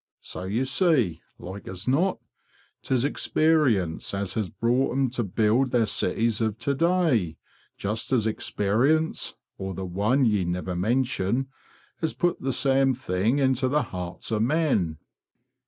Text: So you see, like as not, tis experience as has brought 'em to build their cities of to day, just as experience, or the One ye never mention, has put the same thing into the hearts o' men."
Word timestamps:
So 0.21 0.45
you 0.45 0.65
see, 0.65 1.21
like 1.37 1.67
as 1.67 1.87
not, 1.87 2.17
tis 2.81 3.05
experience 3.05 4.15
as 4.15 4.33
has 4.33 4.49
brought 4.49 4.93
'em 4.93 5.11
to 5.11 5.23
build 5.23 5.69
their 5.69 5.85
cities 5.85 6.41
of 6.41 6.57
to 6.57 6.73
day, 6.73 7.37
just 7.77 8.11
as 8.11 8.25
experience, 8.25 9.35
or 9.59 9.75
the 9.75 9.85
One 9.85 10.25
ye 10.25 10.43
never 10.43 10.75
mention, 10.75 11.49
has 11.97 12.15
put 12.15 12.41
the 12.41 12.51
same 12.51 12.95
thing 12.95 13.37
into 13.37 13.67
the 13.67 13.83
hearts 13.83 14.31
o' 14.31 14.39
men." 14.39 14.97